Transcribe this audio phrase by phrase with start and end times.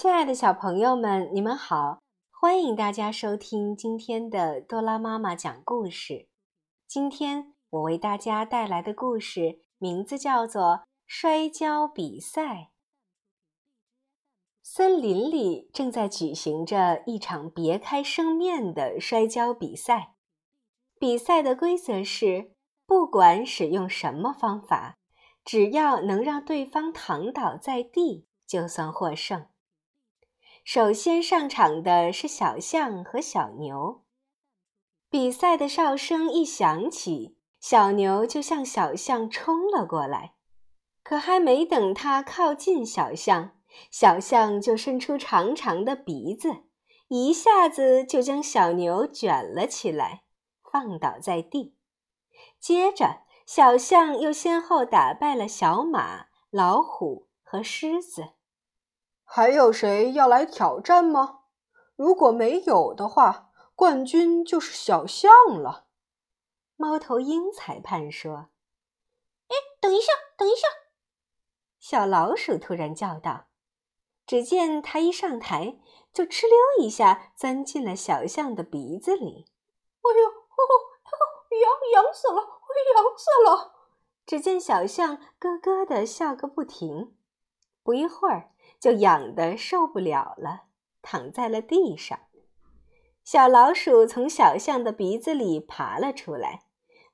[0.00, 1.98] 亲爱的小朋友们，你们好！
[2.30, 6.28] 欢迎大家收听今天的多拉妈妈讲故事。
[6.86, 10.62] 今天我为大家带来的故事名字叫做
[11.04, 12.42] 《摔跤比赛》。
[14.62, 20.14] 森林里正在举行着一场别开生面的摔跤比赛。
[21.00, 22.52] 比赛的规则是，
[22.86, 24.96] 不管使用什么方法，
[25.44, 29.48] 只要能让对方躺倒在地，就算获胜。
[30.70, 34.02] 首先上场的是小象和小牛。
[35.08, 40.34] 比赛的哨声一响起，小牛就向小象冲了过来。
[41.02, 43.52] 可还没等它靠近小象，
[43.90, 46.64] 小象就伸出长长的鼻子，
[47.08, 50.24] 一下子就将小牛卷了起来，
[50.70, 51.78] 放倒在地。
[52.60, 58.34] 接着，小象又先后打败了小马、老虎和狮子。
[59.30, 61.40] 还有谁要来挑战吗？
[61.96, 65.84] 如果没有的话，冠军就是小象了。
[66.76, 68.48] 猫头鹰裁判说
[69.48, 70.66] ：“哎，等一下，等一下！”
[71.78, 73.44] 小老鼠突然叫道。
[74.26, 75.78] 只见它一上台，
[76.12, 79.46] 就哧溜一下钻进了小象的鼻子里。
[80.00, 80.62] 哎呦，哦
[81.50, 82.40] 痒痒死了，
[82.94, 83.74] 痒死了！
[84.24, 87.14] 只见小象咯咯的笑个不停。
[87.82, 88.50] 不一会儿。
[88.80, 90.62] 就痒得受不了了，
[91.02, 92.18] 躺在了地上。
[93.24, 96.62] 小老鼠从小象的鼻子里爬了出来。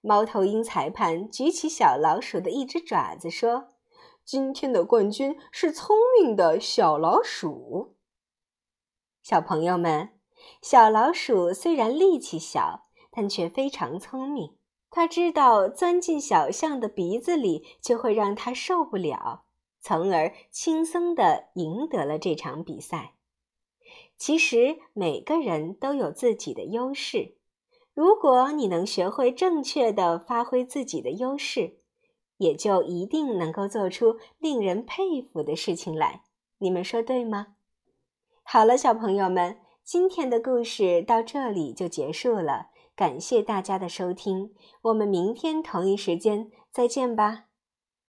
[0.00, 3.68] 猫头鹰裁判举起小老鼠的一只爪子说
[4.22, 7.96] ：“今天的冠军是聪明的小老鼠。”
[9.24, 10.10] 小朋友们，
[10.60, 14.58] 小老鼠虽然力气小，但却非常聪明。
[14.90, 19.46] 它知道钻进小象的鼻子里就会让它受不了。
[19.84, 23.12] 从而轻松地赢得了这场比赛。
[24.16, 27.36] 其实每个人都有自己的优势，
[27.92, 31.80] 如果你能学会正确的发挥自己的优势，
[32.38, 36.22] 也就一定能够做出令人佩服的事情来。
[36.56, 37.48] 你们说对吗？
[38.42, 42.68] 好了，小朋友们，今天的故事到这里就结束了。
[42.96, 47.48] 感谢大家的收听，我们明天同一时间再见吧。